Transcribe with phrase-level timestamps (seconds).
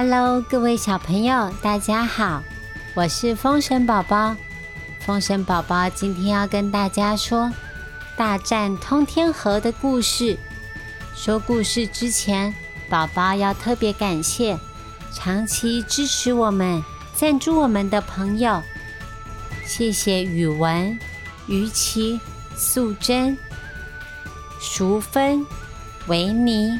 [0.00, 2.40] Hello，各位小朋友，大家好，
[2.94, 4.36] 我是风神宝宝。
[5.00, 7.52] 风神宝宝今天要跟大家说
[8.16, 10.38] 大战通天河的故事。
[11.16, 12.54] 说故事之前，
[12.88, 14.56] 宝宝要特别感谢
[15.12, 16.80] 长期支持我们、
[17.12, 18.62] 赞助我们的朋友。
[19.66, 20.96] 谢谢宇文、
[21.48, 22.20] 于琪、
[22.56, 23.36] 素贞、
[24.60, 25.44] 淑芬、
[26.06, 26.78] 维尼、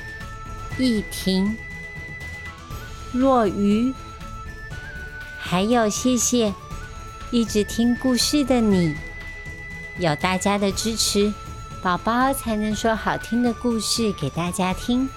[0.79, 1.59] 易婷。
[3.19, 3.93] 若愚，
[5.39, 6.55] 还有谢谢
[7.31, 8.95] 一直听故事的你，
[9.99, 11.33] 有大家的支持，
[11.83, 15.09] 宝宝才能说好听的故事给大家听。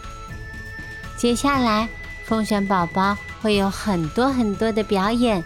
[1.15, 1.87] 接下来，
[2.25, 5.43] 风神宝宝会有很多很多的表演，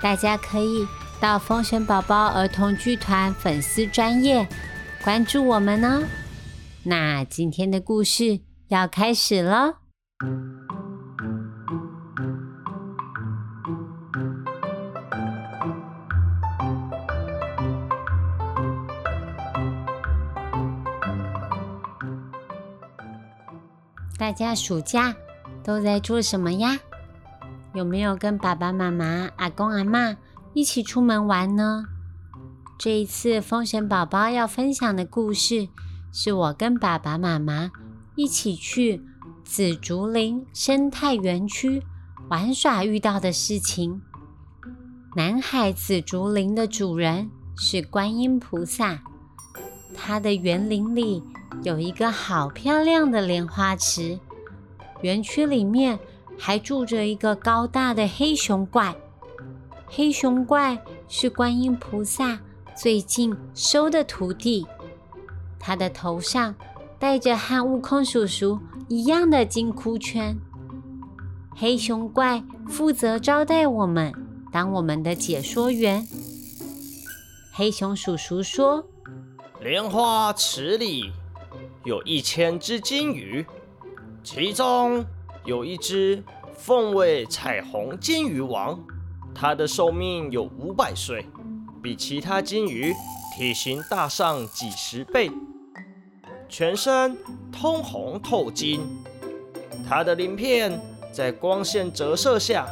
[0.00, 0.86] 大家可以
[1.20, 4.46] 到风神宝宝儿童剧团粉丝专业
[5.02, 6.04] 关注我们哦。
[6.84, 9.80] 那今天的故事要开始了。
[24.18, 25.14] 大家暑假
[25.62, 26.80] 都在做什么呀？
[27.72, 30.16] 有没有跟爸爸妈妈、阿公阿妈
[30.54, 31.84] 一起出门玩呢？
[32.76, 35.68] 这一次风神宝宝要分享的故事，
[36.12, 37.70] 是我跟爸爸妈妈
[38.16, 39.04] 一起去
[39.44, 41.84] 紫竹林生态园区
[42.28, 44.02] 玩耍遇到的事情。
[45.14, 49.00] 南海紫竹林的主人是观音菩萨，
[49.94, 51.22] 他的园林里。
[51.62, 54.18] 有一个好漂亮的莲花池，
[55.00, 55.98] 园区里面
[56.38, 58.94] 还住着一个高大的黑熊怪。
[59.86, 62.38] 黑熊怪是观音菩萨
[62.76, 64.66] 最近收的徒弟，
[65.58, 66.54] 他的头上
[66.98, 70.36] 戴着和悟空叔叔一样的金箍圈。
[71.56, 74.12] 黑熊怪负责招待我们，
[74.52, 76.06] 当我们的解说员。
[77.52, 78.84] 黑熊叔叔说
[79.60, 81.12] ：“莲花池里。”
[81.88, 83.46] 有一千只金鱼，
[84.22, 85.02] 其中
[85.46, 86.22] 有一只
[86.54, 88.78] 凤尾彩虹金鱼王，
[89.34, 91.24] 它的寿命有五百岁，
[91.82, 92.92] 比其他金鱼
[93.34, 95.30] 体型大上几十倍，
[96.46, 97.16] 全身
[97.50, 98.82] 通红透金，
[99.88, 100.78] 它的鳞片
[101.10, 102.66] 在光线折射下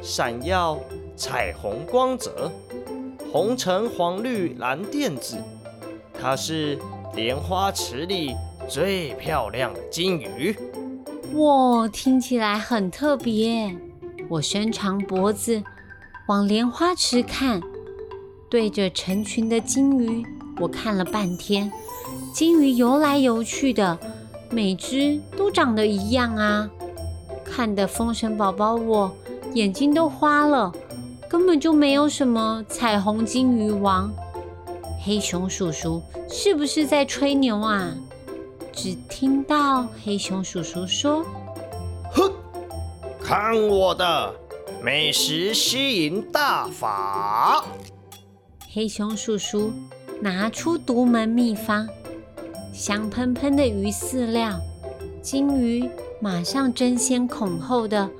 [0.00, 0.80] 闪耀
[1.14, 2.50] 彩虹光泽，
[3.30, 5.36] 红橙黄绿蓝靛紫，
[6.18, 6.78] 它是
[7.14, 8.34] 莲花池里。
[8.68, 10.56] 最漂亮的金鱼，
[11.34, 13.74] 哇，听起来很特别。
[14.28, 15.62] 我伸长脖子
[16.28, 17.60] 往莲花池看，
[18.48, 20.24] 对着成群的金鱼，
[20.58, 21.70] 我看了半天。
[22.32, 23.98] 金鱼游来游去的，
[24.50, 26.68] 每只都长得一样啊，
[27.44, 29.14] 看得风神宝宝我
[29.52, 30.72] 眼睛都花了，
[31.28, 34.10] 根本就没有什么彩虹金鱼王。
[35.04, 37.94] 黑熊叔叔是不是在吹牛啊？
[38.74, 41.24] 只听到黑熊叔叔说
[42.12, 42.30] ：“哼，
[43.22, 44.34] 看我的
[44.82, 47.64] 美食吸引大法！”
[48.72, 49.72] 黑熊叔叔
[50.20, 51.88] 拿出独门秘方，
[52.72, 54.58] 香喷喷的鱼饲料，
[55.22, 55.88] 金鱼
[56.20, 58.10] 马上争先恐后的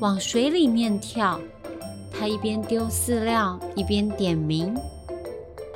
[0.00, 1.40] 往水里面跳。
[2.16, 4.74] 他一边丢饲料，一边点名：“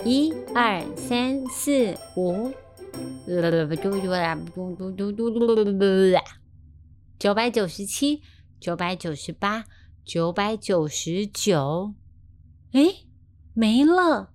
[0.05, 2.53] 一二三四五。”
[7.19, 8.23] 九百九十七，
[8.61, 9.65] 九百九十八，
[10.05, 11.95] 九百九十九。
[12.73, 12.81] 哎，
[13.55, 14.31] 没了，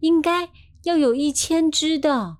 [0.00, 0.50] 应该
[0.82, 2.38] 要有一千只的。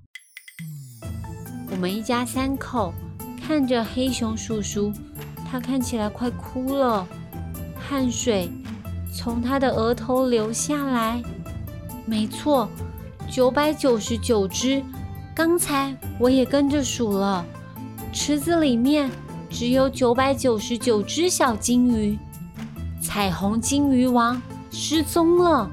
[1.70, 2.92] 我们一家三口
[3.40, 4.92] 看着黑熊叔叔，
[5.48, 7.06] 他看起来快哭了，
[7.76, 8.50] 汗水
[9.14, 11.22] 从他的额头流下来。
[12.06, 12.68] 没错，
[13.30, 14.82] 九百九十九只。
[15.34, 17.44] 刚才我也跟着数了，
[18.12, 19.10] 池子里面
[19.48, 22.18] 只有九百九十九只小金鱼，
[23.00, 24.40] 彩虹金鱼王
[24.70, 25.70] 失踪了。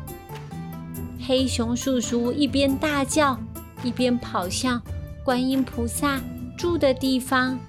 [1.27, 3.38] 黑熊叔叔一边大叫，
[3.83, 4.81] 一边跑向
[5.24, 6.21] 观音菩萨
[6.57, 7.59] 住的地方。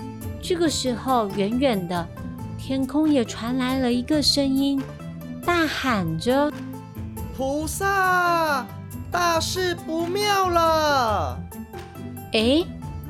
[0.40, 2.06] 这个时候，远远的
[2.56, 4.80] 天空也传来了一个声音，
[5.44, 6.52] 大喊着
[7.36, 8.64] ：“菩萨，
[9.10, 11.40] 大事不妙了！”
[12.32, 12.62] 哎，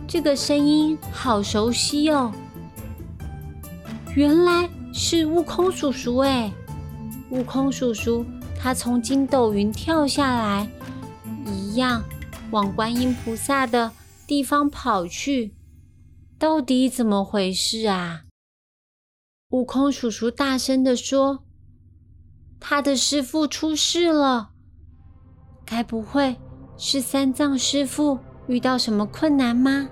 [0.06, 2.32] 这个声音好熟悉哦！
[4.14, 6.52] 原来是悟空叔叔哎！
[7.30, 8.24] 悟空叔叔
[8.56, 10.70] 他从筋斗云跳下来，
[11.44, 12.04] 一样
[12.52, 13.90] 往观音菩萨的
[14.26, 15.54] 地方跑去。
[16.38, 18.22] 到底怎么回事啊？
[19.50, 21.42] 悟空叔叔大声的说
[22.60, 24.50] ：“他的师傅出事了，
[25.64, 26.36] 该不会
[26.76, 29.88] 是三藏师傅遇到什么困难吗？”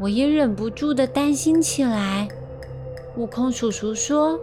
[0.00, 2.28] 我也忍不住的担心起来。
[3.16, 4.38] 悟空叔叔说：“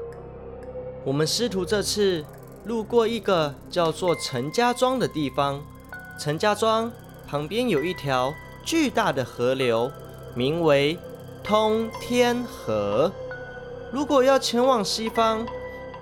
[1.05, 2.25] 我们师徒这次
[2.65, 5.61] 路过一个叫做陈家庄的地方，
[6.17, 6.91] 陈家庄
[7.27, 8.33] 旁边有一条
[8.65, 9.91] 巨大的河流，
[10.33, 10.97] 名为
[11.43, 13.11] 通天河。”
[13.93, 15.45] 如果要前往西方，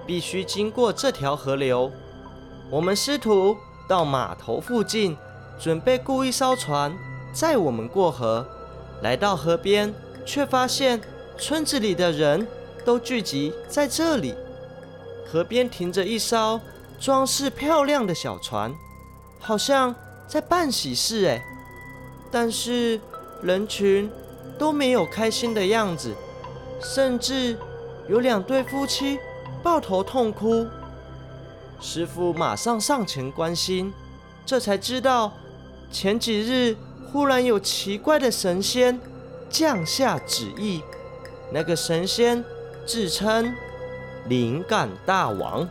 [0.05, 1.91] 必须经过这条河流。
[2.69, 5.17] 我们师徒到码头附近，
[5.61, 6.91] 准备雇一艘船
[7.31, 8.43] 载我们过河。
[9.03, 9.93] 来到河边，
[10.25, 10.99] 却发现
[11.37, 12.47] 村子里的人
[12.83, 14.33] 都聚集在这里。
[15.31, 16.59] 河边停着一艘
[16.99, 18.73] 装饰漂亮的小船，
[19.39, 19.93] 好像
[20.27, 21.41] 在办喜事哎。
[22.31, 22.99] 但是
[23.43, 24.09] 人群
[24.57, 26.15] 都没有开心的样子，
[26.81, 27.55] 甚至。
[28.09, 29.17] 有两对夫妻
[29.63, 30.67] 抱头痛哭，
[31.79, 33.93] 师傅马上上前关心，
[34.45, 35.31] 这才知道
[35.91, 36.75] 前几日
[37.11, 38.99] 忽然有奇怪的神仙
[39.49, 40.81] 降下旨意，
[41.51, 42.43] 那个神仙
[42.85, 43.53] 自称
[44.27, 45.67] 灵感大王，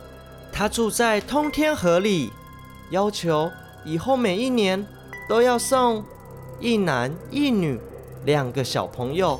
[0.51, 2.31] 他住在通天河里，
[2.91, 3.49] 要求
[3.83, 4.85] 以后每一年
[5.27, 6.03] 都要送
[6.59, 7.79] 一男一女
[8.23, 9.39] 两个小朋友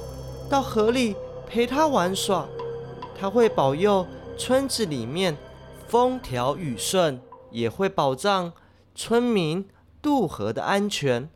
[0.50, 1.16] 到河里
[1.48, 2.48] 陪他玩耍。
[3.19, 5.38] 他会保佑村子里面
[5.88, 8.51] 风调雨顺，也会保障
[8.95, 9.63] 村民
[10.01, 11.30] 渡河的安全。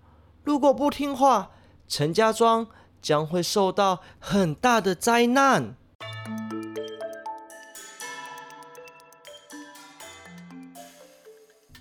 [0.44, 1.52] 如果不听话，
[1.88, 2.68] 陈家庄
[3.02, 5.76] 将会受到很大的灾难。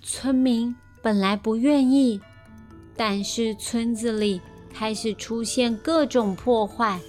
[0.01, 2.19] 村民本来不愿意，
[2.95, 4.41] 但是村子里
[4.73, 6.99] 开始出现各种破坏，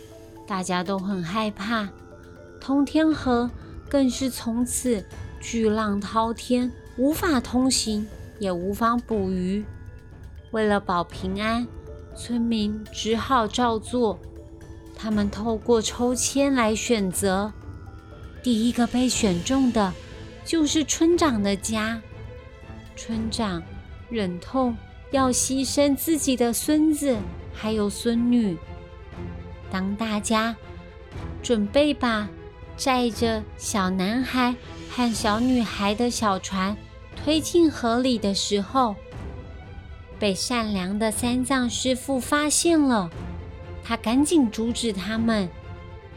[0.47, 1.89] 大家都很害怕。
[2.61, 3.51] 通天河
[3.89, 5.03] 更是从此
[5.41, 8.07] 巨浪滔天，无法通行，
[8.39, 9.65] 也无法捕鱼。
[10.51, 11.67] 为了保平安，
[12.17, 14.19] 村民只好照做。
[14.97, 17.53] 他们透过抽签来选择，
[18.43, 19.93] 第一个被选中的
[20.45, 22.01] 就是村长的家。
[22.97, 23.63] 村长
[24.09, 24.75] 忍痛
[25.11, 27.17] 要牺牲自己的孙子
[27.53, 28.57] 还有孙女。
[29.71, 30.57] 当大家
[31.43, 32.29] 准备把
[32.77, 34.55] 载着小男孩
[34.91, 36.75] 和小女孩的小船
[37.25, 38.95] 推进河里的时候，
[40.19, 43.11] 被善良的三藏师傅发现了。
[43.83, 45.49] 他赶紧阻止他们，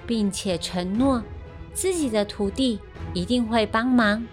[0.07, 1.23] 并且承诺
[1.73, 2.79] 自己的徒弟
[3.13, 4.25] 一定会帮忙。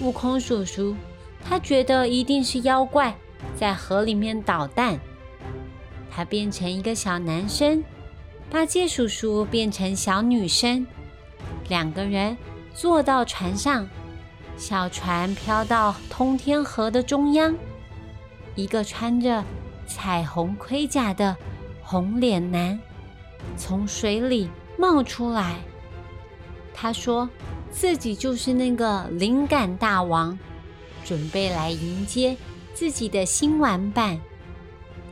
[0.00, 0.96] 悟空叔叔，
[1.44, 3.16] 他觉得一定是妖怪
[3.56, 4.98] 在河里面捣蛋，
[6.10, 7.82] 他变成一个小男生。
[8.50, 10.86] 八戒叔叔变成小女生，
[11.68, 12.36] 两个人
[12.74, 13.88] 坐到船上，
[14.56, 17.54] 小船飘到通天河的中央。
[18.54, 19.44] 一个穿着
[19.86, 21.36] 彩虹盔甲的
[21.82, 22.78] 红脸男
[23.56, 24.48] 从水里
[24.78, 25.56] 冒出来，
[26.72, 27.28] 他说
[27.70, 30.38] 自己就是那个灵感大王，
[31.04, 32.36] 准备来迎接
[32.72, 34.20] 自己的新玩伴。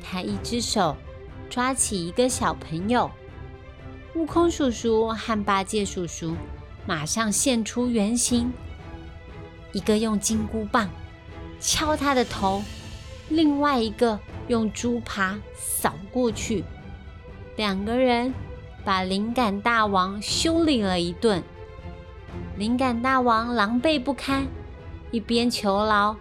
[0.01, 0.97] 他一只手
[1.51, 3.11] 抓起一个小朋友。
[4.15, 6.37] 悟空叔叔和八戒叔叔
[6.87, 8.53] 马上现出原形，
[9.73, 10.89] 一个用金箍棒
[11.61, 12.63] 敲他的头，
[13.29, 16.65] 另外一个用猪扒扫过去。
[17.57, 18.33] 两个人
[18.85, 21.43] 把灵感大王修理了一顿，
[22.57, 24.47] 灵感大王狼狈不堪，
[25.11, 26.17] 一边求饶，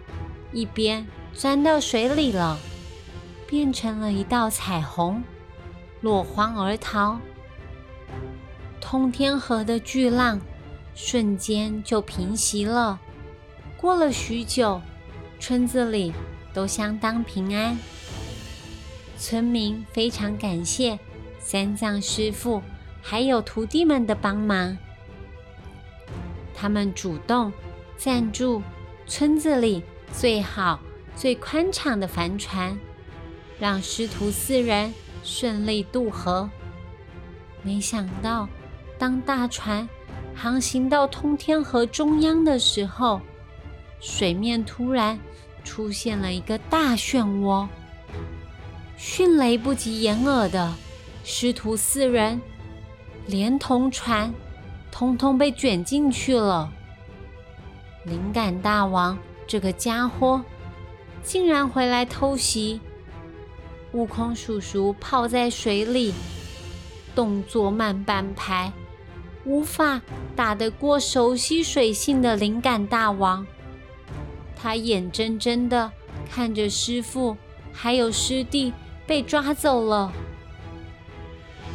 [0.52, 2.58] 一边钻到水里了，
[3.46, 5.22] 变成了一道彩虹，
[6.00, 7.18] 落荒而逃。
[8.80, 10.40] 通天河的巨浪
[10.94, 13.00] 瞬间就平息了。
[13.82, 14.80] 过了许久，
[15.40, 16.12] 村子里
[16.54, 17.76] 都相当平安。
[19.18, 21.00] 村民非常感谢
[21.40, 22.62] 三藏师傅
[23.02, 24.78] 还有徒弟们的帮忙，
[26.54, 27.52] 他们主动
[27.96, 28.62] 赞助
[29.08, 30.78] 村子里最好、
[31.16, 32.78] 最宽敞的帆船，
[33.58, 36.48] 让师徒四人顺利渡河。
[37.64, 38.48] 没想到。
[38.98, 39.88] 当大船
[40.32, 43.20] 航行到通天河中央的时候，
[44.02, 45.18] 水面突然
[45.62, 47.68] 出现了一个大漩涡。
[48.96, 50.74] 迅雷不及掩耳的
[51.24, 52.40] 师徒四人，
[53.26, 54.34] 连同船，
[54.90, 56.70] 通通被卷进去了。
[58.04, 59.16] 灵感大王
[59.46, 60.42] 这个家伙，
[61.22, 62.80] 竟然回来偷袭！
[63.92, 66.12] 悟空叔叔泡在水里，
[67.14, 68.72] 动作慢半拍。
[69.44, 70.00] 无法
[70.34, 73.46] 打得过熟悉水性的灵感大王。
[74.62, 75.90] 他眼睁睁的
[76.30, 77.36] 看着师傅
[77.72, 78.72] 还有师弟
[79.04, 80.12] 被抓走了，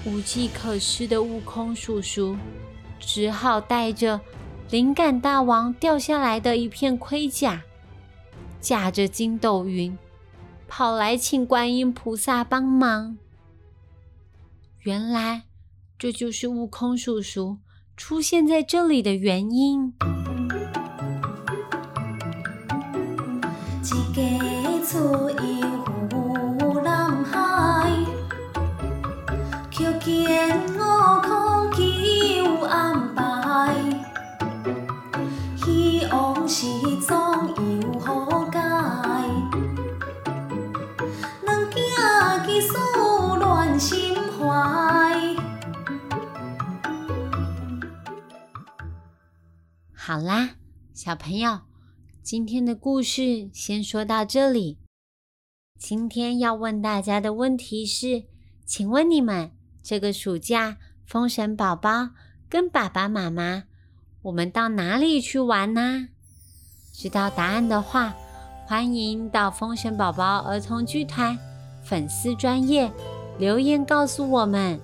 [0.06, 2.38] 无计可施的悟空叔叔
[2.98, 4.22] 只好带着
[4.70, 7.62] 灵感大王掉下来的一片盔甲，
[8.62, 9.98] 驾着筋斗云，
[10.66, 13.18] 跑来请观音菩萨帮忙。
[14.84, 15.44] 原来，
[16.00, 17.58] 这就是悟空叔叔
[17.98, 19.94] 出现在这里的原因。
[24.18, 24.24] 家
[24.84, 25.38] 出游
[26.10, 27.88] 湖南海，
[29.70, 30.80] 却见悟
[31.22, 33.76] 空求安排，
[35.56, 36.66] 希望是
[37.06, 37.16] 总
[37.58, 38.60] 有好解，
[41.44, 42.74] 两囝技术
[43.36, 45.36] 乱心怀。
[49.94, 50.50] 好啦，
[50.96, 51.67] 小朋友。
[52.30, 54.80] 今天的故事先说到这里。
[55.80, 58.26] 今天要问大家的问题是：
[58.66, 62.10] 请问你们这个暑假，风神宝宝
[62.50, 63.64] 跟爸爸妈妈，
[64.24, 66.10] 我们到哪里去玩呢？
[66.92, 68.14] 知道答案的话，
[68.66, 71.40] 欢迎到风神宝宝儿童剧团
[71.82, 72.92] 粉丝专业
[73.40, 74.78] 留言告诉我们。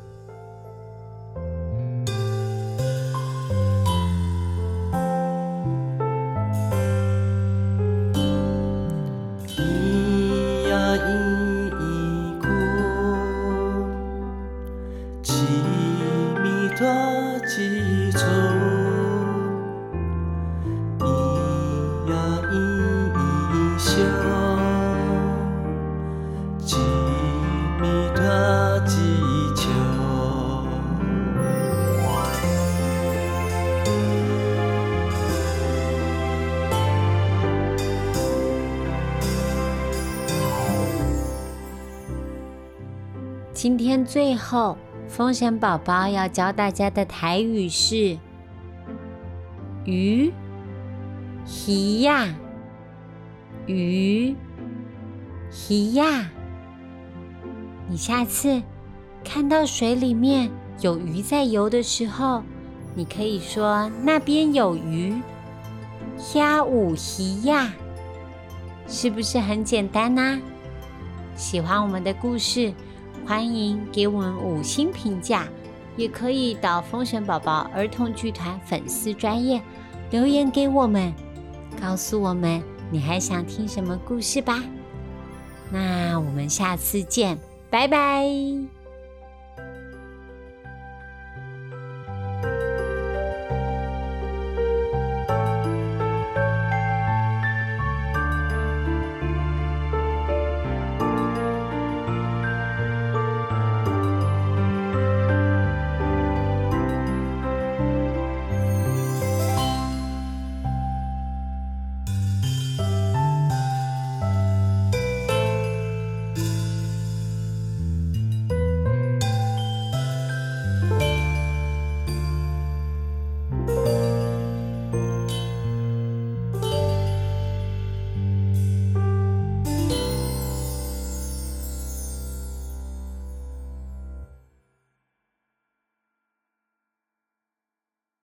[43.64, 44.78] 今天最后，
[45.08, 48.20] 风神宝宝要教大家的台语是
[49.88, 50.34] “鱼”，
[51.66, 52.28] 鱼呀，
[53.66, 54.36] 鱼，
[55.70, 56.30] 鱼呀。
[57.88, 58.62] 你下次
[59.24, 60.52] 看到水里面
[60.82, 62.44] 有鱼在游的时候，
[62.94, 65.16] 你可以说那边有鱼，
[66.18, 67.74] 虾舞鱼呀，
[68.90, 70.38] 是不是很简单呢？
[71.38, 72.74] 喜欢我们的故事。
[73.26, 75.48] 欢迎给我们五星评价，
[75.96, 79.62] 也可以到风神宝宝儿童剧团粉丝专业
[80.12, 81.14] 留言给我们，
[81.82, 82.62] 告诉我们
[82.92, 84.62] 你还想听什么故事吧。
[85.72, 87.40] 那我们下次见，
[87.70, 88.73] 拜拜。